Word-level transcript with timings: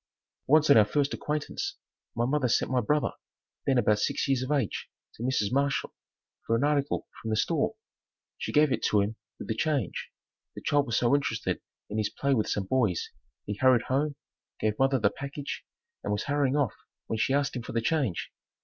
Once 0.47 0.67
on 0.71 0.77
our 0.77 0.83
first 0.83 1.13
acquaintance, 1.13 1.75
my 2.15 2.25
mother 2.25 2.49
sent 2.49 2.71
my 2.71 2.81
brother, 2.81 3.11
then 3.67 3.77
about 3.77 3.99
six 3.99 4.27
years 4.27 4.41
of 4.41 4.51
age, 4.51 4.89
to 5.13 5.21
Mrs. 5.21 5.51
Marshall 5.51 5.93
for 6.43 6.55
an 6.55 6.63
article 6.63 7.07
from 7.21 7.29
the 7.29 7.35
store. 7.35 7.75
She 8.39 8.51
gave 8.51 8.71
it 8.71 8.81
to 8.85 9.01
him 9.01 9.15
with 9.37 9.47
the 9.47 9.53
change. 9.53 10.09
The 10.55 10.61
child 10.65 10.87
was 10.87 10.97
so 10.97 11.13
interested 11.13 11.61
in 11.87 11.99
his 11.99 12.09
play 12.09 12.33
with 12.33 12.49
some 12.49 12.65
boys, 12.65 13.11
he 13.45 13.53
hurried 13.57 13.83
home, 13.89 14.15
gave 14.59 14.79
mother 14.79 14.97
the 14.97 15.11
package 15.11 15.63
and 16.03 16.11
was 16.11 16.23
hurrying 16.23 16.55
off 16.55 16.73
when 17.05 17.19
she 17.19 17.35
asked 17.35 17.55
him 17.55 17.61
for 17.61 17.73
the 17.73 17.79
change. 17.79 18.31